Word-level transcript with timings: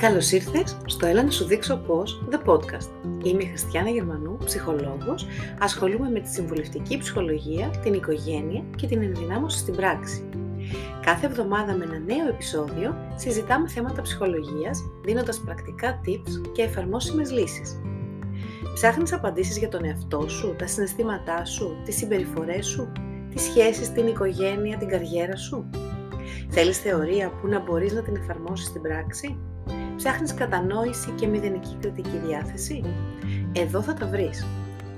Καλώς 0.00 0.30
ήρθες 0.30 0.76
στο 0.86 1.06
Έλα 1.06 1.22
να 1.22 1.30
σου 1.30 1.44
δείξω 1.44 1.76
πώς, 1.76 2.22
The 2.30 2.50
Podcast. 2.50 2.88
Είμαι 3.22 3.42
η 3.42 3.46
Χριστιάνα 3.46 3.88
Γερμανού, 3.88 4.36
ψυχολόγος, 4.44 5.26
ασχολούμαι 5.58 6.10
με 6.10 6.20
τη 6.20 6.28
συμβουλευτική 6.28 6.98
ψυχολογία, 6.98 7.70
την 7.82 7.94
οικογένεια 7.94 8.64
και 8.76 8.86
την 8.86 9.02
ενδυνάμωση 9.02 9.58
στην 9.58 9.76
πράξη. 9.76 10.28
Κάθε 11.04 11.26
εβδομάδα 11.26 11.74
με 11.74 11.84
ένα 11.84 11.98
νέο 11.98 12.28
επεισόδιο 12.28 12.94
συζητάμε 13.16 13.68
θέματα 13.68 14.02
ψυχολογίας, 14.02 14.82
δίνοντας 15.04 15.40
πρακτικά 15.40 16.00
tips 16.06 16.50
και 16.52 16.62
εφαρμόσιμες 16.62 17.30
λύσεις. 17.30 17.80
Ψάχνεις 18.74 19.12
απαντήσεις 19.12 19.58
για 19.58 19.68
τον 19.68 19.84
εαυτό 19.84 20.28
σου, 20.28 20.54
τα 20.58 20.66
συναισθήματά 20.66 21.44
σου, 21.44 21.76
τις 21.84 21.96
συμπεριφορές 21.96 22.66
σου, 22.66 22.92
τις 23.30 23.42
σχέσεις, 23.42 23.92
την 23.92 24.06
οικογένεια, 24.06 24.76
την 24.76 24.88
καριέρα 24.88 25.36
σου; 25.36 25.70
Θέλεις 26.48 26.78
θεωρία 26.78 27.30
που 27.30 27.46
να 27.46 27.60
μπορείς 27.60 27.92
να 27.92 28.02
την 28.02 28.16
εφαρμόσεις 28.16 28.66
στην 28.66 28.82
πράξη; 28.82 29.38
Ψάχνεις 30.02 30.34
κατανόηση 30.34 31.10
και 31.10 31.26
μηδενική 31.26 31.76
κριτική 31.80 32.20
διάθεση; 32.26 32.82
Εδώ 33.52 33.82
θα 33.82 33.94
τα 33.94 34.06
βρεις. 34.06 34.46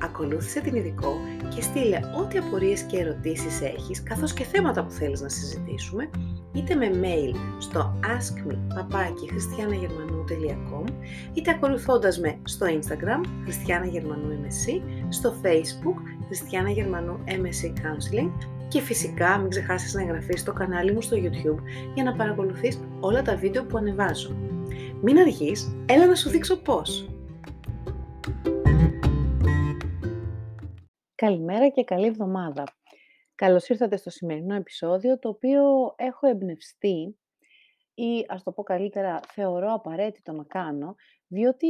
Ακολούθησε 0.03 0.61
την 0.61 0.75
ειδικό 0.75 1.17
και 1.55 1.63
στείλε 1.63 2.01
ό,τι 2.21 2.39
απορίες 2.39 2.83
και 2.83 2.99
ερωτήσεις 2.99 3.61
έχεις, 3.61 4.03
καθώς 4.03 4.33
και 4.33 4.45
θέματα 4.45 4.85
που 4.85 4.91
θέλεις 4.91 5.21
να 5.21 5.29
συζητήσουμε, 5.29 6.11
είτε 6.53 6.75
με 6.75 6.91
mail 7.03 7.35
στο 7.59 7.99
askme.christianagερμανού.com 8.03 10.85
είτε 11.33 11.51
ακολουθώντας 11.51 12.19
με 12.19 12.39
στο 12.45 12.67
Instagram 12.67 13.21
Χριστιάνα 13.45 13.87
Γερμανού 13.87 14.29
MSC, 14.29 14.81
στο 15.09 15.35
Facebook 15.43 15.97
Χριστιάνα 16.27 16.71
Γερμανού 16.71 17.19
MSC 17.27 17.67
Counseling 17.67 18.31
και 18.69 18.81
φυσικά 18.81 19.39
μην 19.39 19.51
ξεχάσεις 19.51 19.95
να 19.95 20.03
εγγραφείς 20.03 20.41
στο 20.41 20.53
κανάλι 20.53 20.93
μου 20.93 21.01
στο 21.01 21.17
YouTube 21.17 21.59
για 21.95 22.05
να 22.05 22.13
παρακολουθείς 22.13 22.81
όλα 23.01 23.23
τα 23.23 23.37
βίντεο 23.37 23.65
που 23.65 23.77
ανεβάζω. 23.77 24.52
Μην 25.05 25.19
αργείς, 25.19 25.77
έλα 25.89 26.07
να 26.07 26.15
σου 26.15 26.29
δείξω 26.29 26.63
πώς! 26.63 27.09
Καλημέρα 31.15 31.69
και 31.69 31.85
καλή 31.85 32.07
εβδομάδα. 32.07 32.65
Καλώς 33.35 33.69
ήρθατε 33.69 33.97
στο 33.97 34.11
σημερινό 34.11 34.55
επεισόδιο, 34.55 35.19
το 35.19 35.29
οποίο 35.29 35.63
έχω 35.97 36.29
εμπνευστεί 36.29 37.19
ή 37.95 38.25
ας 38.29 38.43
το 38.43 38.53
πω 38.53 38.63
καλύτερα 38.63 39.21
θεωρώ 39.29 39.73
απαραίτητο 39.73 40.33
να 40.33 40.45
κάνω, 40.45 40.95
διότι 41.27 41.69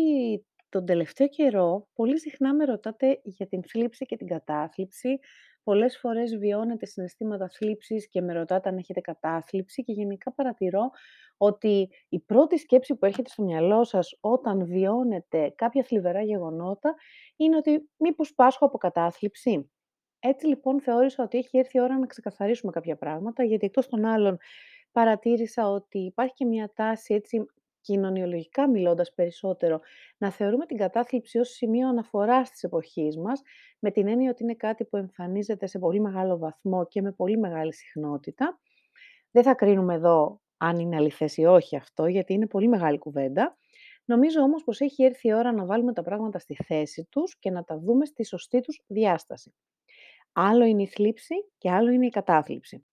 τον 0.69 0.87
τελευταίο 0.87 1.29
καιρό 1.29 1.89
πολύ 1.95 2.19
συχνά 2.19 2.55
με 2.55 2.65
ρωτάτε 2.65 3.21
για 3.25 3.47
την 3.47 3.63
θλίψη 3.65 4.07
και 4.07 4.17
την 4.17 4.27
κατάθλιψη. 4.27 5.19
Πολλές 5.63 5.99
φορές 5.99 6.37
βιώνετε 6.37 6.87
συναισθήματα 6.87 7.49
θλίψης 7.49 8.09
και 8.09 8.21
με 8.23 8.33
ρωτάτε 8.33 8.69
αν 8.69 8.77
έχετε 8.77 9.01
κατάθλιψη 9.01 9.83
και 9.83 9.93
γενικά 9.93 10.33
παρατηρώ 10.33 10.91
ότι 11.37 11.89
η 12.09 12.21
πρώτη 12.21 12.59
σκέψη 12.59 12.95
που 12.95 13.05
έρχεται 13.05 13.31
στο 13.31 13.43
μυαλό 13.43 13.85
σας 13.85 14.19
όταν 14.21 14.67
βιώνετε 14.67 15.53
κάποια 15.57 15.83
θλιβερά 15.83 16.23
γεγονότα 16.23 16.95
είναι 17.37 17.57
ότι 17.57 17.91
μήπως 17.97 18.35
πάσχω 18.35 18.67
από 18.67 18.79
κατάθλιψη. 18.79 19.71
Έτσι 20.19 20.47
λοιπόν 20.47 20.81
θεώρησα 20.81 21.23
ότι 21.23 21.39
έχει 21.39 21.59
έρθει 21.59 21.79
η 21.79 21.81
ώρα 21.81 21.99
να 21.99 22.07
ξεκαθαρίσουμε 22.07 22.73
κάποια 22.73 22.97
πράγματα, 22.97 23.45
γιατί 23.45 23.67
εκτός 23.67 23.89
των 23.89 24.05
άλλων 24.05 24.39
παρατήρησα 24.93 25.69
ότι 25.69 25.99
υπάρχει 25.99 26.35
και 26.35 26.45
μια 26.45 26.73
τάση 26.75 27.15
έτσι 27.15 27.47
κοινωνιολογικά 27.83 28.71
μιλώντας 28.71 29.13
περισσότερο, 29.15 29.81
να 30.19 30.31
θεωρούμε 30.31 30.67
την 30.67 30.77
κατάθλιψη 30.77 31.39
ως 31.39 31.49
σημείο 31.49 31.89
αναφοράς 31.89 32.51
της 32.51 32.63
εποχής 32.63 33.17
μας, 33.17 33.43
με 33.79 33.91
την 33.91 34.09
έννοια 34.09 34.31
ότι 34.31 34.43
είναι 34.43 34.55
κάτι 34.55 34.85
που 34.85 34.97
εμφανίζεται 34.97 35.67
σε 35.67 35.79
πολύ 35.79 36.01
μεγάλο 36.01 36.39
βαθμό 36.39 36.87
και 36.87 37.03
με 37.03 37.13
πολύ 37.13 37.39
μεγάλη 37.39 37.75
συχνότητα. 37.75 38.61
Δεν 39.31 39.43
θα 39.43 39.55
κρίνουμε 39.55 39.95
εδώ 39.95 40.41
αν 40.57 40.79
είναι 40.79 40.97
αληθές 40.97 41.37
ή 41.37 41.45
όχι 41.45 41.77
αυτό, 41.77 42.07
γιατί 42.07 42.33
είναι 42.33 42.47
πολύ 42.47 42.69
μεγάλη 42.69 42.99
κουβέντα. 42.99 43.57
Νομίζω 44.05 44.41
όμως 44.41 44.65
πως 44.65 44.81
έχει 44.81 45.05
έρθει 45.05 45.29
η 45.29 45.35
ώρα 45.35 45.53
να 45.53 45.65
βάλουμε 45.65 45.93
τα 45.93 46.03
πράγματα 46.03 46.39
στη 46.39 46.55
θέση 46.55 47.07
τους 47.11 47.39
και 47.39 47.51
να 47.51 47.65
τα 47.65 47.79
δούμε 47.79 48.05
στη 48.05 48.25
σωστή 48.25 48.61
τους 48.61 48.83
διάσταση. 48.87 49.55
Άλλο 50.33 50.65
είναι 50.65 50.83
η 50.83 50.87
θλίψη 50.87 51.35
και 51.59 51.71
άλλο 51.71 51.91
είναι 51.91 52.07
η 52.07 52.11
κατάθλιψη. 52.11 52.85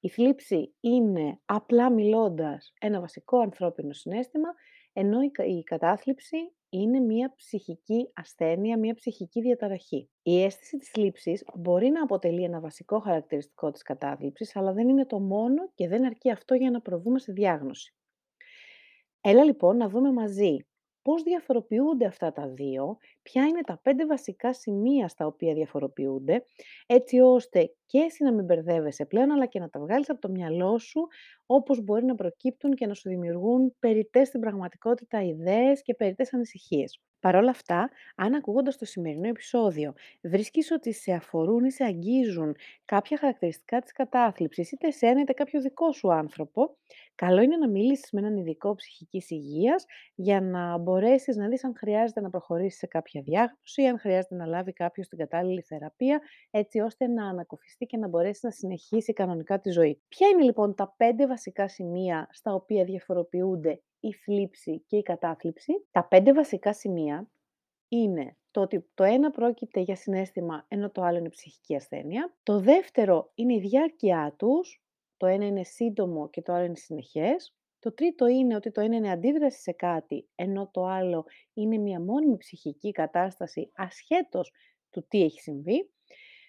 Η 0.00 0.08
θλίψη 0.08 0.74
είναι 0.80 1.40
απλά 1.44 1.92
μιλώντας 1.92 2.72
ένα 2.80 3.00
βασικό 3.00 3.38
ανθρώπινο 3.38 3.92
συνέστημα, 3.92 4.48
ενώ 4.92 5.18
η 5.46 5.62
κατάθλιψη 5.62 6.36
είναι 6.68 7.00
μια 7.00 7.32
ψυχική 7.36 8.10
ασθένεια, 8.14 8.78
μια 8.78 8.94
ψυχική 8.94 9.40
διαταραχή. 9.40 10.10
Η 10.22 10.42
αίσθηση 10.42 10.76
της 10.76 10.90
θλίψης 10.90 11.44
μπορεί 11.54 11.88
να 11.88 12.02
αποτελεί 12.02 12.42
ένα 12.42 12.60
βασικό 12.60 12.98
χαρακτηριστικό 13.00 13.70
της 13.70 13.82
κατάθλιψης, 13.82 14.56
αλλά 14.56 14.72
δεν 14.72 14.88
είναι 14.88 15.06
το 15.06 15.20
μόνο 15.20 15.70
και 15.74 15.88
δεν 15.88 16.04
αρκεί 16.04 16.30
αυτό 16.30 16.54
για 16.54 16.70
να 16.70 16.80
προβούμε 16.80 17.18
σε 17.18 17.32
διάγνωση. 17.32 17.94
Έλα 19.20 19.44
λοιπόν 19.44 19.76
να 19.76 19.88
δούμε 19.88 20.12
μαζί 20.12 20.56
πώς 21.02 21.22
διαφοροποιούνται 21.22 22.06
αυτά 22.06 22.32
τα 22.32 22.48
δύο, 22.48 22.96
ποια 23.30 23.46
είναι 23.46 23.60
τα 23.60 23.78
πέντε 23.82 24.06
βασικά 24.06 24.52
σημεία 24.52 25.08
στα 25.08 25.26
οποία 25.26 25.54
διαφοροποιούνται, 25.54 26.44
έτσι 26.86 27.20
ώστε 27.20 27.72
και 27.86 27.98
εσύ 27.98 28.24
να 28.24 28.32
μην 28.32 28.44
μπερδεύεσαι 28.44 29.04
πλέον, 29.04 29.30
αλλά 29.30 29.46
και 29.46 29.58
να 29.58 29.68
τα 29.68 29.80
βγάλεις 29.80 30.10
από 30.10 30.20
το 30.20 30.28
μυαλό 30.28 30.78
σου, 30.78 31.06
όπως 31.46 31.80
μπορεί 31.82 32.04
να 32.04 32.14
προκύπτουν 32.14 32.74
και 32.74 32.86
να 32.86 32.94
σου 32.94 33.08
δημιουργούν 33.08 33.74
περιττές 33.78 34.28
στην 34.28 34.40
πραγματικότητα 34.40 35.22
ιδέες 35.22 35.82
και 35.82 35.94
περιττές 35.94 36.32
ανησυχίες. 36.34 37.00
Παρ' 37.20 37.36
όλα 37.36 37.50
αυτά, 37.50 37.90
αν 38.16 38.34
ακούγοντας 38.34 38.76
το 38.76 38.84
σημερινό 38.84 39.28
επεισόδιο 39.28 39.92
βρίσκεις 40.22 40.70
ότι 40.70 40.92
σε 40.92 41.12
αφορούν 41.12 41.64
ή 41.64 41.70
σε 41.70 41.84
αγγίζουν 41.84 42.56
κάποια 42.84 43.18
χαρακτηριστικά 43.18 43.80
της 43.80 43.92
κατάθλιψης, 43.92 44.72
είτε 44.72 44.86
εσένα 44.86 45.20
είτε 45.20 45.32
κάποιο 45.32 45.60
δικό 45.60 45.92
σου 45.92 46.12
άνθρωπο, 46.12 46.76
καλό 47.14 47.42
είναι 47.42 47.56
να 47.56 47.68
μιλήσεις 47.68 48.12
με 48.12 48.20
έναν 48.20 48.36
ειδικό 48.36 48.74
ψυχικής 48.74 49.30
υγείας 49.30 49.84
για 50.14 50.40
να 50.40 50.78
μπορέσεις 50.78 51.36
να 51.36 51.48
δεις 51.48 51.64
αν 51.64 51.74
χρειάζεται 51.76 52.20
να 52.20 52.30
προχωρήσεις 52.30 52.78
σε 52.78 52.86
κάποια 52.86 53.17
διάγνωση 53.20 53.82
ή 53.82 53.88
αν 53.88 53.98
χρειάζεται 53.98 54.34
να 54.34 54.46
λάβει 54.46 54.72
κάποιος 54.72 55.08
την 55.08 55.18
κατάλληλη 55.18 55.62
θεραπεία, 55.62 56.20
έτσι 56.50 56.80
ώστε 56.80 57.06
να 57.06 57.28
ανακοφιστεί 57.28 57.86
και 57.86 57.96
να 57.96 58.08
μπορέσει 58.08 58.40
να 58.42 58.50
συνεχίσει 58.50 59.12
κανονικά 59.12 59.60
τη 59.60 59.70
ζωή. 59.70 60.02
Ποια 60.08 60.28
είναι 60.28 60.42
λοιπόν 60.42 60.74
τα 60.74 60.94
πέντε 60.96 61.26
βασικά 61.26 61.68
σημεία 61.68 62.28
στα 62.30 62.54
οποία 62.54 62.84
διαφοροποιούνται 62.84 63.82
η 64.00 64.12
θλίψη 64.12 64.82
και 64.86 64.96
η 64.96 65.02
κατάθλιψη; 65.02 65.72
Τα 65.90 66.04
πέντε 66.04 66.32
βασικά 66.32 66.72
σημεία 66.72 67.28
είναι 67.88 68.36
το 68.50 68.60
ότι 68.60 68.90
το 68.94 69.04
ένα 69.04 69.30
πρόκειται 69.30 69.80
για 69.80 69.96
συνέστημα 69.96 70.64
ενώ 70.68 70.90
το 70.90 71.02
άλλο 71.02 71.18
είναι 71.18 71.28
ψυχική 71.28 71.76
ασθένεια. 71.76 72.34
Το 72.42 72.60
δεύτερο 72.60 73.30
είναι 73.34 73.54
η 73.54 73.60
διάρκεια 73.60 74.34
τους. 74.38 74.82
Το 75.16 75.26
ένα 75.26 75.46
είναι 75.46 75.64
σύντομο 75.64 76.28
και 76.30 76.42
το 76.42 76.52
άλλο 76.52 76.64
είναι 76.64 76.76
συνεχές. 76.76 77.57
Το 77.80 77.94
τρίτο 77.94 78.26
είναι 78.26 78.54
ότι 78.54 78.70
το 78.70 78.80
ένα 78.80 78.96
είναι 78.96 79.10
αντίδραση 79.10 79.60
σε 79.60 79.72
κάτι, 79.72 80.28
ενώ 80.34 80.70
το 80.72 80.84
άλλο 80.84 81.24
είναι 81.54 81.78
μια 81.78 82.00
μόνιμη 82.00 82.36
ψυχική 82.36 82.90
κατάσταση 82.90 83.70
ασχέτως 83.74 84.52
του 84.90 85.06
τι 85.08 85.22
έχει 85.22 85.40
συμβεί. 85.40 85.90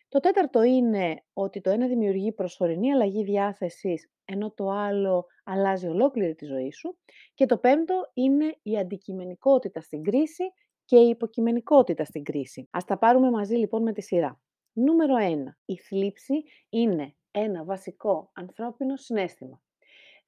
Το 0.09 0.19
τέταρτο 0.19 0.63
είναι 0.63 1.23
ότι 1.33 1.61
το 1.61 1.69
ένα 1.69 1.87
δημιουργεί 1.87 2.31
προσωρινή 2.31 2.91
αλλαγή 2.91 3.23
διάθεσης, 3.23 4.11
ενώ 4.25 4.51
το 4.51 4.69
άλλο 4.69 5.25
αλλάζει 5.43 5.87
ολόκληρη 5.87 6.35
τη 6.35 6.45
ζωή 6.45 6.71
σου. 6.71 6.97
Και 7.33 7.45
το 7.45 7.57
πέμπτο 7.57 8.11
είναι 8.13 8.57
η 8.61 8.77
αντικειμενικότητα 8.77 9.81
στην 9.81 10.03
κρίση 10.03 10.43
και 10.85 10.97
η 10.97 11.09
υποκειμενικότητα 11.09 12.03
στην 12.05 12.23
κρίση. 12.23 12.67
Ας 12.71 12.85
τα 12.85 12.97
πάρουμε 12.97 13.29
μαζί 13.29 13.55
λοιπόν 13.55 13.81
με 13.81 13.93
τη 13.93 14.01
σειρά. 14.01 14.41
Νούμερο 14.73 15.15
1. 15.19 15.55
Η 15.65 15.77
θλίψη 15.77 16.43
είναι 16.69 17.15
ένα 17.31 17.63
βασικό 17.63 18.31
ανθρώπινο 18.33 18.95
συνέστημα. 18.95 19.61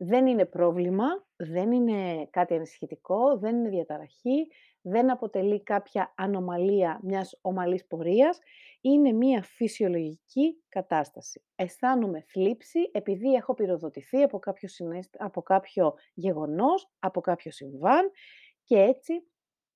Δεν 0.04 0.28
είναι 0.28 0.46
πρόβλημα, 0.46 1.06
δεν 1.36 1.72
είναι 1.72 2.28
κάτι 2.30 2.54
ανησυχητικό, 2.54 3.38
δεν 3.38 3.56
είναι 3.56 3.70
διαταραχή, 3.70 4.48
δεν 4.82 5.12
αποτελεί 5.12 5.64
κάποια 5.64 6.14
ανομαλία 6.18 7.00
μιας 7.04 7.40
ομαλής 7.42 7.86
πορείας, 7.86 8.40
είναι 8.82 9.12
μια 9.12 9.44
φυσιολογική 9.44 10.64
κατάσταση. 10.70 11.44
Αισθάνομαι 11.56 12.22
θλίψη 12.22 12.80
επειδή 12.92 13.34
έχω 13.34 13.54
πυροδοτηθεί 13.54 14.22
από 14.22 14.40
κάποιο, 14.40 14.70
από 15.18 15.42
κάποιο 15.42 15.94
γεγονός, 16.14 16.92
από 17.00 17.22
κάποιο 17.22 17.52
συμβάν 17.52 18.12
και 18.64 18.78
έτσι 18.78 19.14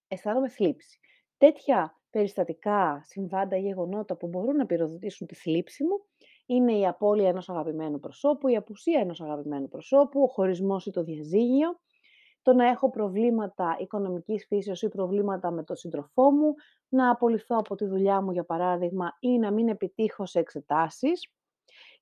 αισθάνομαι 0.07 0.49
θλίψη. 0.49 0.99
Τέτοια 1.37 1.99
περιστατικά, 2.09 3.01
συμβάντα, 3.03 3.57
γεγονότα 3.57 4.17
που 4.17 4.27
μπορούν 4.27 4.55
να 4.55 4.65
πυροδοτήσουν 4.65 5.27
τη 5.27 5.35
θλίψη 5.35 5.83
μου 5.83 6.05
είναι 6.45 6.73
η 6.77 6.87
απώλεια 6.87 7.29
ενός 7.29 7.49
αγαπημένου 7.49 7.99
προσώπου, 7.99 8.47
η 8.47 8.55
απουσία 8.55 8.99
ενός 8.99 9.21
αγαπημένου 9.21 9.67
προσώπου, 9.67 10.21
ο 10.21 10.27
χωρισμός 10.27 10.85
ή 10.85 10.91
το 10.91 11.03
διαζύγιο, 11.03 11.79
το 12.41 12.53
να 12.53 12.67
έχω 12.67 12.89
προβλήματα 12.89 13.75
οικονομικής 13.79 14.45
φύσεως 14.45 14.81
ή 14.81 14.89
προβλήματα 14.89 15.51
με 15.51 15.63
τον 15.63 15.75
σύντροφό 15.75 16.31
μου, 16.31 16.53
να 16.89 17.09
απολυθώ 17.09 17.57
από 17.57 17.75
τη 17.75 17.85
δουλειά 17.85 18.21
μου 18.21 18.31
για 18.31 18.43
παράδειγμα 18.43 19.17
ή 19.19 19.37
να 19.37 19.51
μην 19.51 19.67
επιτύχω 19.69 20.25
σε 20.25 20.39
εξετάσεις 20.39 21.33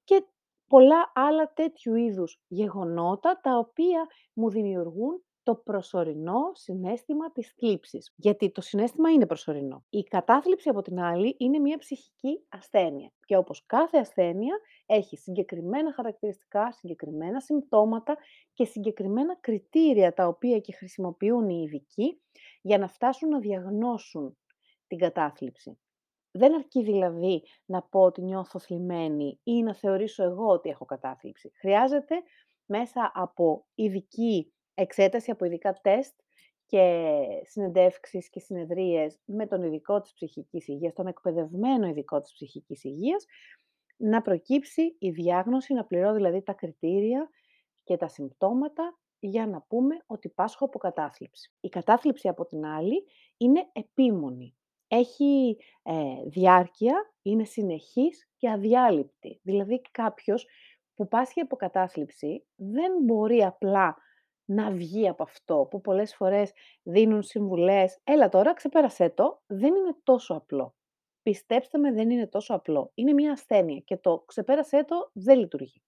και 0.04 0.26
πολλά 0.68 1.12
άλλα 1.14 1.52
τέτοιου 1.54 1.96
είδους 1.96 2.42
γεγονότα 2.48 3.40
τα 3.44 3.58
οποία 3.58 4.08
μου 4.34 4.50
δημιουργούν 4.50 5.24
το 5.44 5.56
προσωρινό 5.56 6.52
συνέστημα 6.54 7.32
της 7.32 7.54
θλίψης. 7.58 8.14
Γιατί 8.16 8.52
το 8.52 8.62
συνέστημα 8.62 9.10
είναι 9.10 9.26
προσωρινό. 9.26 9.86
Η 9.90 10.04
κατάθλιψη 10.04 10.70
από 10.70 10.82
την 10.82 11.00
άλλη 11.00 11.36
είναι 11.40 11.60
μια 11.60 11.78
ψυχική 11.78 12.46
ασθένεια. 12.50 13.12
Και 13.26 13.38
όπως 13.38 13.66
κάθε 13.66 13.98
ασθένεια 13.98 14.60
έχει 14.86 15.18
συγκεκριμένα 15.18 15.94
χαρακτηριστικά, 15.94 16.72
συγκεκριμένα 16.72 17.40
συμπτώματα 17.40 18.18
και 18.54 18.66
συγκεκριμένα 18.66 19.38
κριτήρια 19.40 20.14
τα 20.14 20.28
οποία 20.28 20.60
και 20.60 20.74
χρησιμοποιούν 20.74 21.50
οι 21.50 21.64
ειδικοί 21.66 22.22
για 22.62 22.78
να 22.78 22.88
φτάσουν 22.88 23.30
να 23.30 23.40
διαγνώσουν 23.40 24.38
την 24.88 24.98
κατάθλιψη. 24.98 25.78
Δεν 26.32 26.56
αρκεί 26.56 26.84
δηλαδή 26.84 27.44
να 27.66 27.82
πω 27.82 28.00
ότι 28.00 28.22
νιώθω 28.22 28.60
θλιμμένη 28.60 29.40
ή 29.44 29.64
να 29.64 29.76
θεωρήσω 29.76 30.24
εγώ 30.24 30.48
ότι 30.48 30.70
έχω 30.70 30.86
κατάθλιψη. 30.86 31.52
Χρειάζεται 31.60 32.16
μέσα 32.66 33.12
από 33.14 33.66
ειδική 33.76 34.53
εξέταση, 34.74 35.32
από 35.32 35.46
ειδικά 35.46 35.74
τεστ 35.82 36.20
και 36.66 37.16
συνεντεύξεις 37.44 38.30
και 38.30 38.40
συνεδρίες 38.40 39.20
με 39.26 39.48
τον 39.48 39.64
ειδικό 39.64 40.02
της 40.02 40.14
ψυχικής 40.14 40.68
υγείας, 40.68 40.94
τον 40.94 41.08
εκπαιδευμένο 41.08 41.88
ειδικό 41.88 42.22
της 42.22 42.34
ψυχικής 42.34 42.84
υγείας, 42.84 43.26
να 43.98 44.22
προκύψει 44.22 44.96
η 45.00 45.10
διάγνωση, 45.10 45.74
να 45.74 45.86
πληρώ 45.86 46.14
δηλαδή 46.14 46.42
τα 46.42 46.54
κριτήρια 46.54 47.30
και 47.84 47.98
τα 47.98 48.08
συμπτώματα 48.08 49.00
για 49.20 49.48
να 49.48 49.62
πούμε 49.62 49.96
ότι 50.06 50.30
πάσχω 50.30 50.66
από 50.66 50.78
κατάθλιψη. 50.78 51.54
Η 51.60 51.70
κατάθλιψη 51.70 52.28
από 52.28 52.46
την 52.46 52.66
άλλη 52.66 53.04
είναι 53.38 53.70
επίμονη 53.72 54.56
έχει 54.96 55.58
ε, 55.84 55.94
διάρκεια, 56.26 57.14
είναι 57.22 57.44
συνεχής 57.44 58.30
και 58.38 58.50
αδιάλειπτη. 58.50 59.40
Δηλαδή 59.44 59.82
κάποιος 59.92 60.48
που 60.96 61.08
πάσχει 61.08 61.40
από 61.40 61.56
κατάθλιψη 61.56 62.46
δεν 62.56 62.92
μπορεί 63.04 63.44
απλά 63.44 63.98
να 64.46 64.72
βγει 64.72 65.08
από 65.08 65.24
αυτό, 65.24 65.68
που 65.70 65.82
πολλές 65.82 66.16
φορές 66.16 66.52
δίνουν 66.84 67.24
συμβουλές. 67.24 68.00
Έλα 68.04 68.30
τώρα, 68.30 68.54
ξεπέρασέ 68.54 69.10
το. 69.10 69.42
Δεν 69.46 69.76
είναι 69.76 69.96
τόσο 70.04 70.34
απλό. 70.34 70.76
Πιστέψτε 71.22 71.78
με, 71.78 71.92
δεν 71.92 72.10
είναι 72.10 72.28
τόσο 72.28 72.54
απλό. 72.54 72.92
Είναι 72.94 73.14
μια 73.14 73.32
ασθένεια 73.32 73.80
και 73.80 73.98
το 73.98 74.24
ξεπέρασέ 74.28 74.84
το 74.84 75.10
δεν 75.14 75.40
λειτουργεί. 75.40 75.84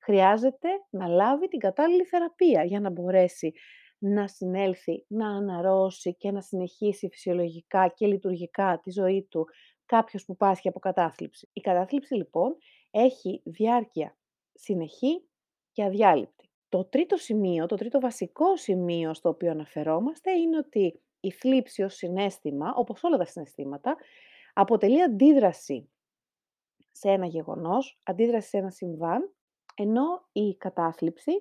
Χρειάζεται 0.00 0.68
να 0.90 1.06
λάβει 1.06 1.48
την 1.48 1.58
κατάλληλη 1.58 2.04
θεραπεία 2.04 2.64
για 2.64 2.80
να 2.80 2.90
μπορέσει 2.90 3.52
να 3.98 4.28
συνέλθει, 4.28 5.04
να 5.08 5.28
αναρρώσει 5.28 6.14
και 6.14 6.30
να 6.30 6.40
συνεχίσει 6.40 7.08
φυσιολογικά 7.08 7.88
και 7.88 8.06
λειτουργικά 8.06 8.80
τη 8.82 8.90
ζωή 8.90 9.26
του 9.30 9.46
κάποιος 9.86 10.24
που 10.24 10.36
πάσχει 10.36 10.68
από 10.68 10.78
κατάθλιψη. 10.78 11.48
Η 11.52 11.60
κατάθλιψη 11.60 12.14
λοιπόν 12.14 12.56
έχει 12.90 13.42
διάρκεια 13.44 14.16
συνεχή 14.54 15.28
και 15.72 15.84
αδιάλειπτη. 15.84 16.49
Το 16.70 16.84
τρίτο 16.84 17.16
σημείο, 17.16 17.66
το 17.66 17.76
τρίτο 17.76 18.00
βασικό 18.00 18.56
σημείο 18.56 19.14
στο 19.14 19.28
οποίο 19.28 19.50
αναφερόμαστε 19.50 20.30
είναι 20.32 20.56
ότι 20.56 21.00
η 21.20 21.30
θλίψη 21.30 21.82
ως 21.82 21.94
συνέστημα, 21.94 22.72
όπως 22.74 23.02
όλα 23.02 23.16
τα 23.16 23.24
συναισθήματα, 23.24 23.96
αποτελεί 24.52 25.02
αντίδραση 25.02 25.90
σε 26.90 27.10
ένα 27.10 27.26
γεγονός, 27.26 28.00
αντίδραση 28.02 28.48
σε 28.48 28.56
ένα 28.56 28.70
συμβάν, 28.70 29.34
ενώ 29.74 30.28
η 30.32 30.56
κατάθλιψη 30.56 31.32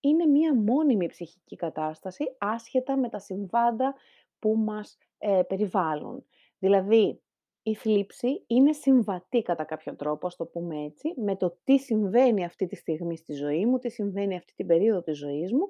είναι 0.00 0.26
μία 0.26 0.54
μόνιμη 0.54 1.06
ψυχική 1.06 1.56
κατάσταση 1.56 2.24
άσχετα 2.38 2.96
με 2.96 3.08
τα 3.08 3.18
συμβάντα 3.18 3.94
που 4.38 4.56
μας 4.56 4.98
ε, 5.18 5.42
περιβάλλουν. 5.48 6.26
Δηλαδή, 6.58 7.22
η 7.68 7.74
θλίψη 7.74 8.44
είναι 8.46 8.72
συμβατή 8.72 9.42
κατά 9.42 9.64
κάποιο 9.64 9.96
τρόπο, 9.96 10.26
ας 10.26 10.36
το 10.36 10.44
πούμε 10.44 10.84
έτσι, 10.84 11.14
με 11.16 11.36
το 11.36 11.58
τι 11.64 11.78
συμβαίνει 11.78 12.44
αυτή 12.44 12.66
τη 12.66 12.76
στιγμή 12.76 13.16
στη 13.16 13.32
ζωή 13.32 13.66
μου, 13.66 13.78
τι 13.78 13.90
συμβαίνει 13.90 14.36
αυτή 14.36 14.52
την 14.54 14.66
περίοδο 14.66 15.02
της 15.02 15.18
ζωής 15.18 15.52
μου. 15.52 15.68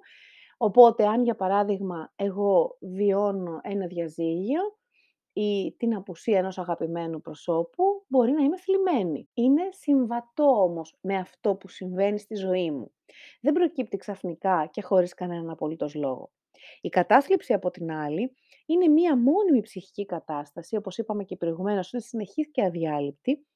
Οπότε, 0.56 1.06
αν 1.06 1.22
για 1.22 1.34
παράδειγμα 1.34 2.12
εγώ 2.16 2.76
βιώνω 2.80 3.60
ένα 3.62 3.86
διαζύγιο, 3.86 4.60
ή 5.32 5.74
την 5.78 5.94
απουσία 5.94 6.38
ενός 6.38 6.58
αγαπημένου 6.58 7.20
προσώπου, 7.20 8.04
μπορεί 8.08 8.32
να 8.32 8.42
είμαι 8.42 8.58
θλιμμένη. 8.58 9.28
Είναι 9.34 9.62
συμβατό 9.70 10.44
όμως 10.44 10.96
με 11.00 11.16
αυτό 11.16 11.54
που 11.54 11.68
συμβαίνει 11.68 12.18
στη 12.18 12.34
ζωή 12.34 12.70
μου. 12.70 12.92
Δεν 13.40 13.52
προκύπτει 13.52 13.96
ξαφνικά 13.96 14.68
και 14.72 14.82
χωρίς 14.82 15.14
κανέναν 15.14 15.50
απολύτως 15.50 15.94
λόγο. 15.94 16.30
Η 16.80 16.88
κατάθλιψη 16.88 17.52
από 17.52 17.70
την 17.70 17.92
άλλη 17.92 18.34
είναι 18.66 18.88
μία 18.88 19.16
μόνιμη 19.16 19.60
ψυχική 19.60 20.04
κατάσταση, 20.06 20.76
όπως 20.76 20.98
είπαμε 20.98 21.24
και 21.24 21.36
προηγουμένως, 21.36 21.92
είναι 21.92 22.02
συνεχής 22.02 22.50
και 22.50 22.64
αδιάλειπτη, 22.64 23.46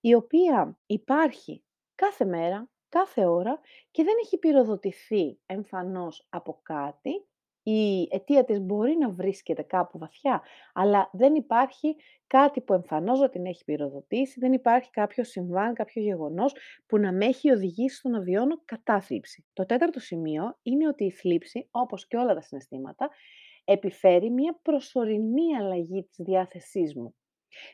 η 0.00 0.14
οποία 0.14 0.78
υπάρχει 0.86 1.64
κάθε 1.94 2.24
μέρα, 2.24 2.70
κάθε 2.88 3.26
ώρα 3.26 3.60
και 3.90 4.04
δεν 4.04 4.14
έχει 4.22 4.38
πυροδοτηθεί 4.38 5.38
εμφανώς 5.46 6.26
από 6.28 6.60
κάτι, 6.62 7.26
η 7.62 8.08
αιτία 8.10 8.44
της 8.44 8.60
μπορεί 8.60 8.96
να 8.96 9.10
βρίσκεται 9.10 9.62
κάπου 9.62 9.98
βαθιά, 9.98 10.42
αλλά 10.72 11.10
δεν 11.12 11.34
υπάρχει 11.34 11.96
κάτι 12.26 12.60
που 12.60 12.72
εμφανώς 12.72 13.20
να 13.20 13.28
την 13.28 13.46
έχει 13.46 13.64
πυροδοτήσει, 13.64 14.40
δεν 14.40 14.52
υπάρχει 14.52 14.90
κάποιο 14.90 15.24
συμβάν, 15.24 15.74
κάποιο 15.74 16.02
γεγονός 16.02 16.54
που 16.86 16.98
να 16.98 17.12
με 17.12 17.24
έχει 17.24 17.50
οδηγήσει 17.50 17.96
στο 17.96 18.08
να 18.08 18.20
βιώνω 18.20 18.62
κατάθλιψη. 18.64 19.44
Το 19.52 19.66
τέταρτο 19.66 20.00
σημείο 20.00 20.58
είναι 20.62 20.88
ότι 20.88 21.04
η 21.04 21.10
θλίψη, 21.10 21.68
όπως 21.70 22.06
και 22.06 22.16
όλα 22.16 22.34
τα 22.34 22.40
συναισθήματα, 22.40 23.10
επιφέρει 23.64 24.30
μια 24.30 24.58
προσωρινή 24.62 25.56
αλλαγή 25.60 26.04
της 26.04 26.24
διάθεσής 26.24 26.94
μου. 26.96 27.14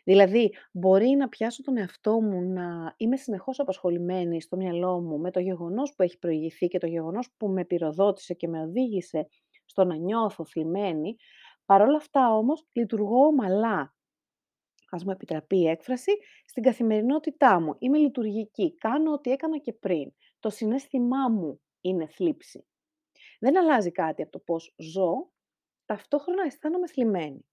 Δηλαδή, 0.05 0.53
μπορεί 0.73 1.09
να 1.09 1.29
πιάσω 1.29 1.63
τον 1.63 1.77
εαυτό 1.77 2.21
μου 2.21 2.43
να 2.43 2.95
είμαι 2.97 3.17
συνεχώς 3.17 3.61
απασχολημένη 3.61 4.41
στο 4.41 4.57
μυαλό 4.57 5.01
μου 5.01 5.19
με 5.19 5.31
το 5.31 5.41
γεγονός 5.41 5.95
που 5.95 6.03
έχει 6.03 6.19
προηγηθεί 6.19 6.67
και 6.67 6.79
το 6.79 6.87
γεγονός 6.87 7.35
που 7.37 7.49
με 7.49 7.65
πυροδότησε 7.65 8.35
και 8.35 8.49
με 8.49 8.61
οδήγησε 8.63 9.29
στο 9.69 9.85
να 9.85 9.97
νιώθω 9.97 10.45
θλιμμένη, 10.45 11.17
παρόλα 11.65 11.97
αυτά 11.97 12.35
όμως 12.35 12.67
λειτουργώ 12.73 13.27
ομαλά. 13.27 13.97
Ας 14.91 15.05
μου 15.05 15.11
επιτραπεί 15.11 15.59
η 15.59 15.69
έκφραση, 15.69 16.13
στην 16.45 16.63
καθημερινότητά 16.63 17.61
μου. 17.61 17.75
Είμαι 17.79 17.99
λειτουργική, 17.99 18.75
κάνω 18.75 19.13
ό,τι 19.13 19.31
έκανα 19.31 19.59
και 19.59 19.73
πριν. 19.73 20.13
Το 20.39 20.51
συνέστημά 20.51 21.29
μου 21.29 21.61
είναι 21.81 22.07
θλίψη. 22.07 22.67
Δεν 23.41 23.59
αλλάζει 23.59 23.91
κάτι 23.93 24.23
από 24.23 24.31
το 24.31 24.39
πώς 24.39 24.75
ζω, 24.77 25.33
ταυτόχρονα 25.85 26.43
αισθάνομαι 26.43 26.87
θλιμμένη. 26.87 27.47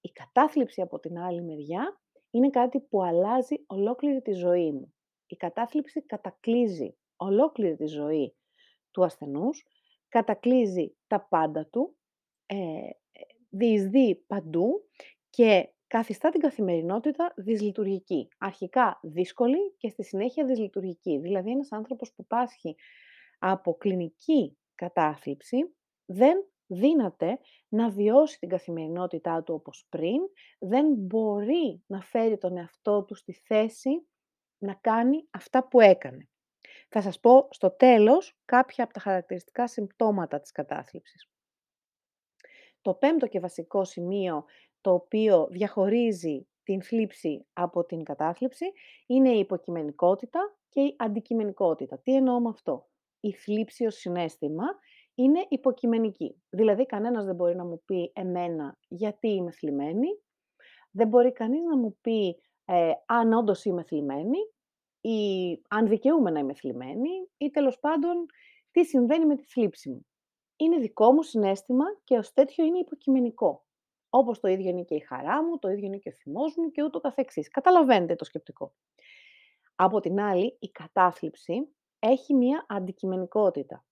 Η 0.00 0.08
κατάθλιψη 0.08 0.80
από 0.80 0.98
την 0.98 1.18
άλλη 1.18 1.42
μεριά 1.42 2.00
είναι 2.30 2.50
κάτι 2.50 2.80
που 2.80 3.02
αλλάζει 3.02 3.64
ολόκληρη 3.66 4.22
τη 4.22 4.32
ζωή 4.32 4.72
μου. 4.72 4.94
Η 5.26 5.36
κατάθλιψη 5.36 6.02
κατακλείζει 6.02 6.96
ολόκληρη 7.16 7.76
τη 7.76 7.86
ζωή 7.86 8.36
του 8.90 9.04
ασθενούς 9.04 9.64
κατακλείζει 10.10 10.96
τα 11.06 11.20
πάντα 11.20 11.66
του, 11.66 11.96
ε, 12.46 12.56
διεισδύει 13.48 14.14
παντού 14.26 14.88
και 15.30 15.68
καθιστά 15.86 16.30
την 16.30 16.40
καθημερινότητα 16.40 17.32
δυσλειτουργική. 17.36 18.28
Αρχικά 18.38 19.00
δύσκολη 19.02 19.74
και 19.76 19.88
στη 19.88 20.04
συνέχεια 20.04 20.44
δυσλειτουργική. 20.44 21.18
Δηλαδή 21.18 21.50
ένας 21.50 21.72
άνθρωπος 21.72 22.12
που 22.12 22.26
πάσχει 22.26 22.76
από 23.38 23.74
κλινική 23.74 24.58
κατάθλιψη 24.74 25.74
δεν 26.06 26.44
δύναται 26.66 27.38
να 27.68 27.90
βιώσει 27.90 28.38
την 28.38 28.48
καθημερινότητά 28.48 29.42
του 29.42 29.54
όπως 29.54 29.86
πριν, 29.88 30.18
δεν 30.58 30.86
μπορεί 30.94 31.82
να 31.86 32.00
φέρει 32.00 32.38
τον 32.38 32.56
εαυτό 32.56 33.04
του 33.04 33.14
στη 33.14 33.32
θέση 33.32 34.06
να 34.58 34.74
κάνει 34.74 35.26
αυτά 35.30 35.68
που 35.68 35.80
έκανε. 35.80 36.28
Θα 36.92 37.00
σας 37.00 37.20
πω 37.20 37.48
στο 37.50 37.70
τέλος 37.70 38.38
κάποια 38.44 38.84
από 38.84 38.92
τα 38.92 39.00
χαρακτηριστικά 39.00 39.68
συμπτώματα 39.68 40.40
της 40.40 40.52
κατάθλιψης. 40.52 41.28
Το 42.80 42.94
πέμπτο 42.94 43.26
και 43.26 43.40
βασικό 43.40 43.84
σημείο 43.84 44.44
το 44.80 44.92
οποίο 44.92 45.48
διαχωρίζει 45.50 46.48
την 46.62 46.82
θλίψη 46.82 47.46
από 47.52 47.84
την 47.84 48.04
κατάθλιψη 48.04 48.72
είναι 49.06 49.30
η 49.30 49.38
υποκειμενικότητα 49.38 50.56
και 50.68 50.80
η 50.80 50.94
αντικειμενικότητα. 50.98 51.98
Τι 51.98 52.14
εννοώ 52.14 52.40
με 52.40 52.48
αυτό; 52.48 52.88
Η 53.20 53.32
θλίψη 53.32 53.86
ως 53.86 53.94
συνέστημα 53.94 54.64
είναι 55.14 55.46
υποκειμενική. 55.48 56.42
Δηλαδή 56.48 56.86
κανένας 56.86 57.24
δεν 57.24 57.34
μπορεί 57.34 57.56
να 57.56 57.64
μου 57.64 57.82
πει 57.84 58.12
εμένα 58.14 58.78
γιατί 58.88 59.28
είμαι 59.28 59.50
θλιμμένη. 59.50 60.08
Δεν 60.90 61.08
μπορεί 61.08 61.32
κανείς 61.32 61.62
να 61.64 61.76
μου 61.76 61.98
πει 62.00 62.40
ε, 62.64 62.92
αν 63.06 63.32
όντως 63.32 63.64
είμαι 63.64 63.82
θλιμμένη 63.82 64.38
ή 65.00 65.60
αν 65.68 65.88
δικαιούμαι 65.88 66.30
να 66.30 66.38
είμαι 66.38 66.54
θλιμμένη 66.54 67.10
ή 67.36 67.50
τέλος 67.50 67.78
πάντων 67.78 68.26
τι 68.70 68.84
συμβαίνει 68.84 69.26
με 69.26 69.36
τη 69.36 69.44
θλίψη 69.44 69.90
μου. 69.90 70.06
Είναι 70.56 70.78
δικό 70.78 71.12
μου 71.12 71.22
συνέστημα 71.22 71.84
και 72.04 72.16
ως 72.16 72.32
τέτοιο 72.32 72.64
είναι 72.64 72.78
υποκειμενικό. 72.78 73.64
Όπως 74.10 74.40
το 74.40 74.48
ίδιο 74.48 74.68
είναι 74.68 74.82
και 74.82 74.94
η 74.94 75.00
χαρά 75.00 75.44
μου, 75.44 75.58
το 75.58 75.68
ίδιο 75.68 75.86
είναι 75.86 75.96
και 75.96 76.08
ο 76.08 76.12
θυμός 76.12 76.56
μου 76.56 76.70
και 76.70 76.82
ούτω 76.82 77.00
καθεξής. 77.00 77.48
Καταλαβαίνετε 77.48 78.14
το 78.14 78.24
σκεπτικό. 78.24 78.74
Από 79.74 80.00
την 80.00 80.20
άλλη, 80.20 80.56
η 80.58 80.68
κατάθλιψη 80.68 81.68
έχει 81.98 82.34
μία 82.34 82.66
αντικειμενικότητα. 82.68 83.84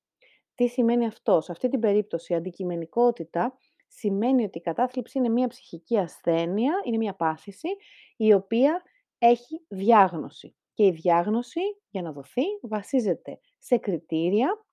Τι 0.55 0.69
σημαίνει 0.69 1.07
αυτό; 1.07 1.41
Σε 1.41 1.53
αυτή 1.53 1.69
την 1.69 1.81
περίπτωση, 1.81 2.33
η 2.33 2.37
αντικειμενικότητα 2.37 3.59
σημαίνει 3.89 4.45
ότι 4.45 4.59
η 4.59 4.61
κατάθλιψη 4.61 5.19
είναι 5.19 5.29
μία 5.29 5.47
ψυχική 5.47 5.99
ασθένεια, 5.99 6.73
είναι 6.85 6.97
μία 6.97 7.15
πάθηση, 7.15 7.69
η 8.17 8.33
οποία 8.33 8.83
έχει 9.19 9.65
διάγνωση. 9.69 10.57
Και 10.79 10.87
η 10.87 10.91
διάγνωση, 10.91 11.61
για 11.89 12.03
να 12.03 12.13
δοθεί, 12.13 12.43
βασίζεται 12.63 13.41
σε 13.59 13.79
κριτήρια, 13.79 14.67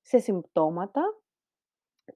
σε 0.00 0.18
συμπτώματα 0.18 1.02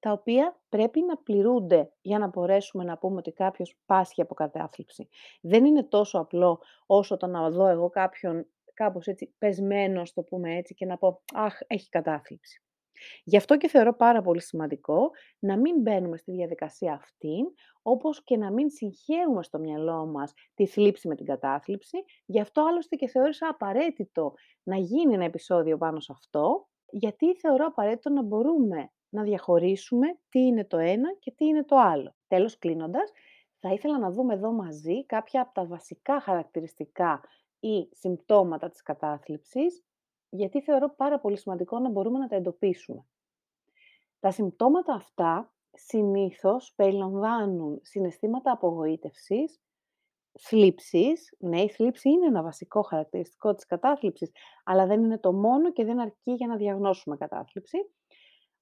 τα 0.00 0.12
οποία 0.12 0.60
πρέπει 0.68 1.02
να 1.02 1.16
πληρούνται 1.16 1.92
για 2.00 2.18
να 2.18 2.26
μπορέσουμε 2.26 2.84
να 2.84 2.98
πούμε 2.98 3.16
ότι 3.16 3.32
κάποιος 3.32 3.78
πάσχει 3.86 4.20
από 4.20 4.34
κατάθλιψη. 4.34 5.08
Δεν 5.40 5.64
είναι 5.64 5.84
τόσο 5.84 6.18
απλό 6.18 6.62
όσο 6.86 7.16
το 7.16 7.26
να 7.26 7.50
δω 7.50 7.66
εγώ 7.66 7.88
κάποιον 7.88 8.46
κάπως 8.74 9.06
έτσι 9.06 9.34
πεσμένος, 9.38 10.12
το 10.12 10.22
πούμε 10.22 10.56
έτσι, 10.56 10.74
και 10.74 10.86
να 10.86 10.98
πω 10.98 11.22
«Αχ, 11.34 11.58
έχει 11.66 11.88
κατάθλιψη». 11.88 12.65
Γι' 13.24 13.36
αυτό 13.36 13.56
και 13.56 13.68
θεωρώ 13.68 13.96
πάρα 13.96 14.22
πολύ 14.22 14.40
σημαντικό 14.40 15.10
να 15.38 15.58
μην 15.58 15.80
μπαίνουμε 15.80 16.16
στη 16.16 16.32
διαδικασία 16.32 16.92
αυτή, 16.92 17.44
όπως 17.82 18.22
και 18.22 18.36
να 18.36 18.52
μην 18.52 18.70
συγχαίουμε 18.70 19.42
στο 19.42 19.58
μυαλό 19.58 20.06
μας 20.06 20.32
τη 20.54 20.66
θλίψη 20.66 21.08
με 21.08 21.14
την 21.14 21.26
κατάθλιψη. 21.26 22.04
Γι' 22.26 22.40
αυτό 22.40 22.66
άλλωστε 22.68 22.96
και 22.96 23.08
θεώρησα 23.08 23.48
απαραίτητο 23.48 24.34
να 24.62 24.76
γίνει 24.76 25.14
ένα 25.14 25.24
επεισόδιο 25.24 25.76
πάνω 25.76 26.00
σε 26.00 26.12
αυτό, 26.12 26.68
γιατί 26.90 27.34
θεωρώ 27.34 27.66
απαραίτητο 27.66 28.10
να 28.10 28.22
μπορούμε 28.22 28.90
να 29.08 29.22
διαχωρίσουμε 29.22 30.06
τι 30.28 30.40
είναι 30.40 30.64
το 30.64 30.78
ένα 30.78 31.14
και 31.18 31.30
τι 31.36 31.44
είναι 31.44 31.64
το 31.64 31.76
άλλο. 31.76 32.14
Τέλος, 32.26 32.58
κλείνοντας, 32.58 33.10
θα 33.58 33.72
ήθελα 33.72 33.98
να 33.98 34.10
δούμε 34.10 34.34
εδώ 34.34 34.52
μαζί 34.52 35.06
κάποια 35.06 35.40
από 35.40 35.52
τα 35.52 35.66
βασικά 35.66 36.20
χαρακτηριστικά 36.20 37.20
ή 37.60 37.88
συμπτώματα 37.92 38.68
της 38.68 38.82
κατάθλιψης, 38.82 39.84
γιατί 40.28 40.62
θεωρώ 40.62 40.95
πάρα 40.97 41.18
πολύ 41.21 41.38
σημαντικό 41.38 41.78
να 41.78 41.90
μπορούμε 41.90 42.18
να 42.18 42.26
τα 42.26 42.37
εντοπίσουμε. 42.37 43.06
Τα 44.21 44.30
συμπτώματα 44.30 44.95
αυτά 44.95 45.54
συνήθως 45.73 46.73
περιλαμβάνουν 46.76 47.78
συναισθήματα 47.83 48.52
απογοήτευσης, 48.52 49.61
θλίψης. 50.40 51.35
Ναι, 51.38 51.62
η 51.62 51.68
θλίψη 51.68 52.09
είναι 52.09 52.26
ένα 52.26 52.42
βασικό 52.42 52.83
χαρακτηριστικό 52.83 53.54
της 53.54 53.66
κατάθλιψης, 53.66 54.30
αλλά 54.64 54.87
δεν 54.87 55.02
είναι 55.02 55.18
το 55.18 55.33
μόνο 55.33 55.73
και 55.73 55.85
δεν 55.85 56.00
αρκεί 56.00 56.33
για 56.33 56.47
να 56.47 56.56
διαγνώσουμε 56.56 57.16
κατάθλιψη. 57.16 57.78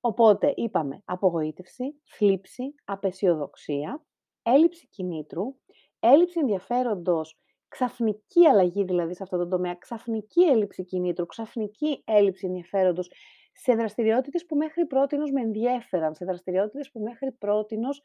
Οπότε 0.00 0.52
είπαμε 0.56 1.02
απογοήτευση, 1.04 2.00
θλίψη, 2.04 2.74
απεσιοδοξία, 2.84 4.04
έλλειψη 4.42 4.88
κινήτρου, 4.88 5.56
έλλειψη 6.00 6.38
ενδιαφέροντος, 6.40 7.38
ξαφνική 7.74 8.46
αλλαγή 8.46 8.84
δηλαδή 8.84 9.14
σε 9.14 9.22
αυτό 9.22 9.36
το 9.38 9.48
τομέα, 9.48 9.74
ξαφνική 9.74 10.42
έλλειψη 10.42 10.84
κινήτρου, 10.84 11.26
ξαφνική 11.26 12.02
έλλειψη 12.04 12.46
ενδιαφέροντος 12.46 13.10
σε 13.52 13.74
δραστηριότητες 13.74 14.46
που 14.46 14.56
μέχρι 14.56 14.86
πρότινος 14.86 15.30
με 15.30 15.40
ενδιέφεραν, 15.40 16.14
σε 16.14 16.24
δραστηριότητες 16.24 16.90
που 16.90 17.00
μέχρι 17.00 17.32
πρότινος 17.32 18.02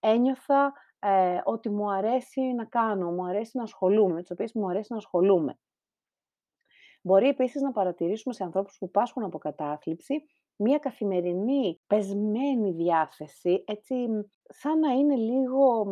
ένιωθα 0.00 0.72
ε, 0.98 1.40
ότι 1.44 1.70
μου 1.70 1.90
αρέσει 1.90 2.40
να 2.40 2.64
κάνω, 2.64 3.10
μου 3.10 3.24
αρέσει 3.24 3.56
να 3.56 3.62
ασχολούμαι, 3.62 4.14
με 4.14 4.20
τις 4.20 4.30
οποίες 4.30 4.52
μου 4.52 4.68
αρέσει 4.68 4.86
να 4.90 4.96
ασχολούμαι. 4.96 5.58
Μπορεί 7.02 7.28
επίσης 7.28 7.62
να 7.62 7.72
παρατηρήσουμε 7.72 8.34
σε 8.34 8.44
ανθρώπους 8.44 8.76
που 8.78 8.90
πάσχουν 8.90 9.24
από 9.24 9.38
κατάθλιψη 9.38 10.14
μία 10.56 10.78
καθημερινή 10.78 11.80
πεσμένη 11.86 12.72
διάθεση, 12.72 13.64
έτσι 13.66 13.94
σαν 14.42 14.78
να 14.78 14.92
είναι 14.92 15.16
λίγο 15.16 15.86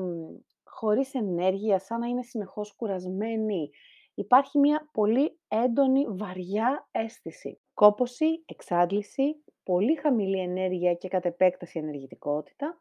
χωρίς 0.80 1.14
ενέργεια, 1.14 1.78
σαν 1.78 2.00
να 2.00 2.06
είναι 2.06 2.22
συνεχώς 2.22 2.72
κουρασμένοι. 2.76 3.70
Υπάρχει 4.14 4.58
μία 4.58 4.88
πολύ 4.92 5.38
έντονη, 5.49 6.06
βαριά 6.08 6.88
αίσθηση. 6.90 7.60
Κόποση, 7.75 8.44
εξάντληση, 8.46 9.44
πολύ 9.62 9.94
χαμηλή 9.94 10.40
ενέργεια 10.40 10.94
και 10.94 11.08
κατ' 11.08 11.25
επέκταση 11.25 11.78
ενεργητικότητα, 11.78 12.80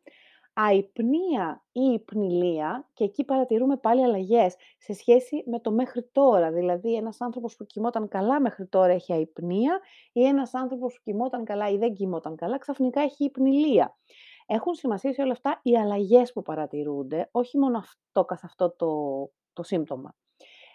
αϊπνία 0.53 1.65
ή 1.72 1.82
υπνηλία, 1.82 2.89
και 2.94 3.03
εκεί 3.03 3.24
παρατηρούμε 3.24 3.77
πάλι 3.77 4.03
αλλαγές 4.03 4.56
σε 4.77 4.94
σχέση 4.94 5.44
με 5.46 5.60
το 5.60 5.72
μέχρι 5.72 6.10
τώρα. 6.12 6.51
Δηλαδή, 6.51 6.96
ένας 6.96 7.22
άνθρωπος 7.22 7.56
που 7.56 7.65
κοιμόταν 7.65 8.08
καλά 8.08 8.41
μέχρι 8.41 8.68
τώρα 8.68 8.94
έχει 8.94 9.13
αϊπνία 9.13 9.79
ή 10.13 10.25
ένας 10.25 10.53
άνθρωπος 10.53 10.94
που 10.94 11.01
κοιμόταν 11.03 11.44
καλά 11.44 11.70
ή 11.70 11.77
δεν 11.77 11.94
κοιμόταν 11.94 12.36
καλά, 12.36 12.58
ξαφνικά 12.58 13.01
έχει 13.01 13.24
υπνηλία. 13.24 13.98
Έχουν 14.51 14.74
σημασία 14.74 15.13
σε 15.13 15.22
όλα 15.22 15.32
αυτά 15.32 15.60
οι 15.63 15.77
αλλαγές 15.77 16.34
που 16.34 16.41
παρατηρούνται, 16.41 17.29
όχι 17.32 17.58
μόνο 17.58 17.77
αυτό 17.77 18.25
καθ' 18.25 18.44
αυτό 18.44 18.75
το, 18.75 18.91
το 19.53 19.63
σύμπτωμα. 19.63 20.15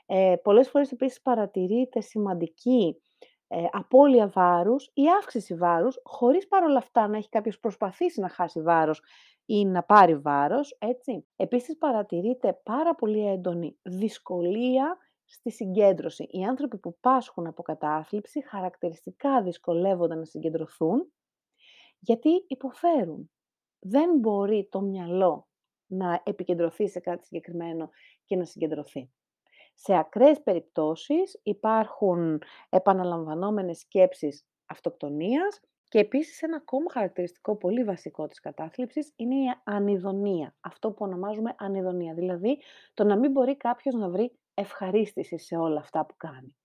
Ε, 0.06 0.34
πολλές 0.42 0.68
φορές 0.68 0.92
επίσης 0.92 1.22
παρατηρείται 1.22 2.00
σημαντική 2.00 3.02
ε, 3.48 3.64
απώλεια 3.70 4.28
βάρους 4.28 4.90
ή 4.92 5.02
αύξηση 5.18 5.54
βάρους, 5.54 6.00
χωρίς 6.02 6.48
παρόλα 6.48 6.78
αυτά 6.78 7.08
να 7.08 7.16
έχει 7.16 7.28
κάποιος 7.28 7.60
προσπαθήσει 7.60 8.20
να 8.20 8.28
χάσει 8.28 8.62
βάρος 8.62 9.02
ή 9.44 9.64
να 9.64 9.82
πάρει 9.82 10.16
βάρος, 10.16 10.76
έτσι. 10.78 11.26
Επίσης 11.36 11.78
παρατηρείται 11.78 12.60
πάρα 12.62 12.94
πολύ 12.94 13.26
έντονη 13.26 13.78
δυσκολία 13.82 14.98
στη 15.24 15.50
συγκέντρωση. 15.50 16.26
Οι 16.30 16.44
άνθρωποι 16.44 16.78
που 16.78 16.96
πάσχουν 17.00 17.46
από 17.46 17.62
κατάθλιψη 17.62 18.48
χαρακτηριστικά 18.48 19.42
δυσκολεύονται 19.42 20.14
να 20.14 20.24
συγκεντρωθούν, 20.24 21.12
γιατί 21.98 22.44
υποφέρουν. 22.46 23.28
Δεν 23.86 24.18
μπορεί 24.18 24.68
το 24.70 24.80
μυαλό 24.80 25.48
να 25.86 26.22
επικεντρωθεί 26.24 26.88
σε 26.88 27.00
κάτι 27.00 27.24
συγκεκριμένο 27.24 27.90
και 28.24 28.36
να 28.36 28.44
συγκεντρωθεί. 28.44 29.10
Σε 29.74 29.96
ακραίες 29.96 30.42
περιπτώσεις 30.42 31.40
υπάρχουν 31.42 32.42
επαναλαμβανόμενες 32.68 33.78
σκέψεις 33.78 34.46
αυτοκτονίας 34.66 35.60
και 35.88 35.98
επίσης 35.98 36.42
ένα 36.42 36.56
ακόμα 36.56 36.90
χαρακτηριστικό 36.90 37.56
πολύ 37.56 37.84
βασικό 37.84 38.26
της 38.26 38.40
κατάθλιψης 38.40 39.12
είναι 39.16 39.34
η 39.34 39.46
ανιδονία. 39.64 40.56
Αυτό 40.60 40.90
που 40.90 41.04
ονομάζουμε 41.04 41.54
ανιδονία, 41.58 42.14
δηλαδή 42.14 42.58
το 42.94 43.04
να 43.04 43.16
μην 43.16 43.30
μπορεί 43.30 43.56
κάποιος 43.56 43.94
να 43.94 44.08
βρει 44.08 44.38
ευχαρίστηση 44.54 45.38
σε 45.38 45.56
όλα 45.56 45.80
αυτά 45.80 46.06
που 46.06 46.14
κάνει. 46.16 46.56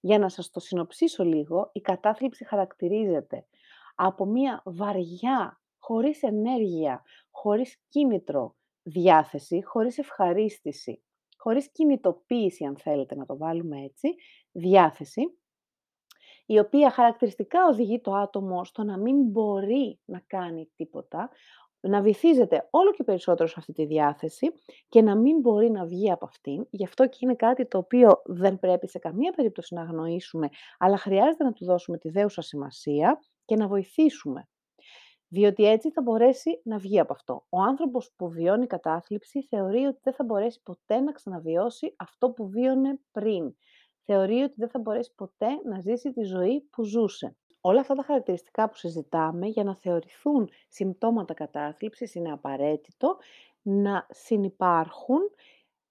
Για 0.00 0.18
να 0.18 0.28
σας 0.28 0.50
το 0.50 0.60
συνοψίσω 0.60 1.24
λίγο, 1.24 1.70
η 1.72 1.80
κατάθλιψη 1.80 2.44
χαρακτηρίζεται 2.44 3.46
από 3.94 4.24
μια 4.24 4.62
βαριά, 4.64 5.60
χωρίς 5.88 6.22
ενέργεια, 6.22 7.02
χωρίς 7.30 7.80
κίνητρο 7.88 8.56
διάθεση, 8.82 9.64
χωρίς 9.64 9.98
ευχαρίστηση, 9.98 11.02
χωρίς 11.36 11.70
κινητοποίηση 11.72 12.64
αν 12.64 12.76
θέλετε 12.76 13.14
να 13.14 13.26
το 13.26 13.36
βάλουμε 13.36 13.82
έτσι, 13.84 14.14
διάθεση, 14.52 15.22
η 16.46 16.58
οποία 16.58 16.90
χαρακτηριστικά 16.90 17.66
οδηγεί 17.66 18.00
το 18.00 18.14
άτομο 18.14 18.64
στο 18.64 18.82
να 18.82 18.98
μην 18.98 19.16
μπορεί 19.30 20.00
να 20.04 20.22
κάνει 20.26 20.70
τίποτα, 20.76 21.30
να 21.80 22.02
βυθίζεται 22.02 22.68
όλο 22.70 22.92
και 22.92 23.04
περισσότερο 23.04 23.48
σε 23.48 23.54
αυτή 23.58 23.72
τη 23.72 23.86
διάθεση 23.86 24.52
και 24.88 25.02
να 25.02 25.16
μην 25.16 25.40
μπορεί 25.40 25.70
να 25.70 25.86
βγει 25.86 26.10
από 26.10 26.24
αυτήν. 26.24 26.66
Γι' 26.70 26.84
αυτό 26.84 27.08
και 27.08 27.18
είναι 27.20 27.34
κάτι 27.34 27.66
το 27.66 27.78
οποίο 27.78 28.22
δεν 28.24 28.58
πρέπει 28.58 28.88
σε 28.88 28.98
καμία 28.98 29.32
περίπτωση 29.32 29.74
να 29.74 29.82
αγνοήσουμε, 29.82 30.48
αλλά 30.78 30.96
χρειάζεται 30.96 31.44
να 31.44 31.52
του 31.52 31.64
δώσουμε 31.64 31.98
τη 31.98 32.10
δέουσα 32.10 32.42
σημασία 32.42 33.18
και 33.44 33.56
να 33.56 33.68
βοηθήσουμε. 33.68 34.48
Διότι 35.28 35.64
έτσι 35.64 35.90
θα 35.90 36.02
μπορέσει 36.02 36.60
να 36.64 36.78
βγει 36.78 37.00
από 37.00 37.12
αυτό. 37.12 37.46
Ο 37.48 37.60
άνθρωπος 37.60 38.12
που 38.16 38.28
βιώνει 38.28 38.66
κατάθλιψη 38.66 39.42
θεωρεί 39.42 39.84
ότι 39.84 39.98
δεν 40.02 40.12
θα 40.12 40.24
μπορέσει 40.24 40.60
ποτέ 40.62 41.00
να 41.00 41.12
ξαναβιώσει 41.12 41.94
αυτό 41.96 42.30
που 42.30 42.48
βίωνε 42.48 43.00
πριν 43.10 43.54
θεωρεί 44.10 44.42
ότι 44.42 44.54
δεν 44.56 44.68
θα 44.68 44.78
μπορέσει 44.78 45.12
ποτέ 45.14 45.46
να 45.64 45.80
ζήσει 45.80 46.12
τη 46.12 46.22
ζωή 46.22 46.60
που 46.70 46.82
ζούσε. 46.82 47.36
Όλα 47.60 47.80
αυτά 47.80 47.94
τα 47.94 48.02
χαρακτηριστικά 48.02 48.68
που 48.68 48.76
συζητάμε 48.76 49.46
για 49.46 49.64
να 49.64 49.76
θεωρηθούν 49.76 50.50
συμπτώματα 50.68 51.34
κατάθλιψης 51.34 52.14
είναι 52.14 52.32
απαραίτητο 52.32 53.16
να 53.62 54.06
συνυπάρχουν 54.10 55.20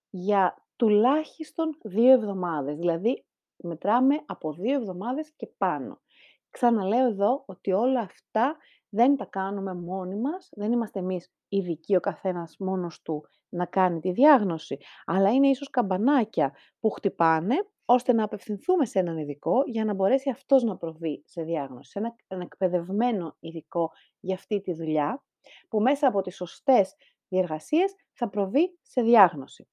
για 0.09 0.65
τουλάχιστον 0.75 1.77
δύο 1.83 2.11
εβδομάδες. 2.11 2.77
Δηλαδή, 2.77 3.25
μετράμε 3.57 4.15
από 4.25 4.53
δύο 4.53 4.73
εβδομάδες 4.73 5.31
και 5.35 5.47
πάνω. 5.57 6.01
Ξαναλέω 6.49 7.07
εδώ 7.07 7.43
ότι 7.45 7.71
όλα 7.71 7.99
αυτά 7.99 8.57
δεν 8.89 9.15
τα 9.15 9.25
κάνουμε 9.25 9.73
μόνοι 9.73 10.15
μας, 10.15 10.49
δεν 10.51 10.71
είμαστε 10.71 10.99
εμείς 10.99 11.31
ειδικοί 11.47 11.95
ο 11.95 11.99
καθένας 11.99 12.55
μόνος 12.59 13.01
του 13.01 13.23
να 13.49 13.65
κάνει 13.65 13.99
τη 13.99 14.11
διάγνωση, 14.11 14.77
αλλά 15.05 15.33
είναι 15.33 15.47
ίσως 15.47 15.69
καμπανάκια 15.69 16.53
που 16.79 16.89
χτυπάνε 16.89 17.55
ώστε 17.85 18.13
να 18.13 18.23
απευθυνθούμε 18.23 18.85
σε 18.85 18.99
έναν 18.99 19.17
ειδικό 19.17 19.63
για 19.65 19.85
να 19.85 19.93
μπορέσει 19.93 20.29
αυτός 20.29 20.63
να 20.63 20.77
προβεί 20.77 21.23
σε 21.25 21.41
διάγνωση, 21.43 21.91
σε 21.91 21.99
ένα, 22.27 22.43
εκπαιδευμένο 22.43 23.35
ειδικό 23.39 23.91
για 24.19 24.35
αυτή 24.35 24.61
τη 24.61 24.73
δουλειά, 24.73 25.23
που 25.69 25.81
μέσα 25.81 26.07
από 26.07 26.21
τις 26.21 26.35
σωστές 26.35 26.95
διεργασίες 27.27 27.93
θα 28.13 28.29
προβεί 28.29 28.77
σε 28.81 29.01
διάγνωση. 29.01 29.67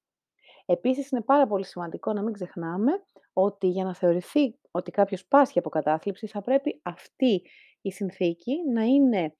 Επίσης, 0.66 1.10
είναι 1.10 1.22
πάρα 1.22 1.46
πολύ 1.46 1.64
σημαντικό 1.64 2.12
να 2.12 2.22
μην 2.22 2.32
ξεχνάμε 2.32 2.92
ότι 3.32 3.66
για 3.66 3.84
να 3.84 3.94
θεωρηθεί 3.94 4.58
ότι 4.70 4.90
κάποιος 4.90 5.26
πάσχει 5.26 5.58
από 5.58 5.68
κατάθλιψη, 5.68 6.26
θα 6.26 6.42
πρέπει 6.42 6.80
αυτή 6.82 7.42
η 7.84 7.90
συνθήκη 7.90 8.52
να 8.72 8.82
είναι 8.82 9.36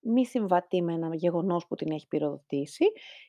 μη 0.00 0.26
συμβατή 0.26 0.82
με 0.82 0.92
ένα 0.92 1.14
γεγονός 1.14 1.66
που 1.66 1.74
την 1.74 1.92
έχει 1.92 2.06
πυροδοτήσει 2.06 2.84